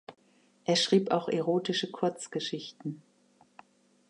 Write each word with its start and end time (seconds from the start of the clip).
Er 0.65 0.75
schrieb 0.77 1.11
auch 1.11 1.29
erotische 1.29 1.91
Kurzgeschichten. 1.91 3.03